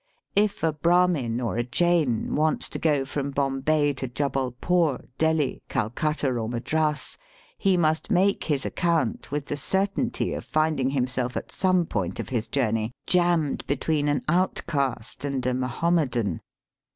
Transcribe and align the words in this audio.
If 0.35 0.63
a 0.63 0.73
Brahmin 0.73 1.37
dr 1.37 1.57
a 1.57 1.63
Jain 1.63 2.33
wants 2.35 2.69
to 2.69 2.79
go 2.79 3.05
from 3.05 3.29
Bombay 3.29 3.93
to 3.93 4.07
Jubbulpore, 4.07 5.05
Delhi, 5.19 5.61
Calcutta, 5.69 6.31
or 6.35 6.49
Madras, 6.49 7.19
he 7.55 7.77
must 7.77 8.09
make 8.09 8.45
his 8.45 8.65
account 8.65 9.31
with 9.31 9.45
the 9.45 9.57
certainty 9.57 10.33
of 10.33 10.43
finding 10.43 10.89
himself 10.89 11.37
at 11.37 11.51
some 11.51 11.85
point 11.85 12.19
of 12.19 12.29
his 12.29 12.47
jom 12.47 12.73
ney 12.73 12.91
jammed 13.05 13.63
between 13.67 14.07
an 14.07 14.23
outcast 14.27 15.23
and 15.23 15.45
a 15.45 15.53
Mahom 15.53 15.93
medan. 15.97 16.41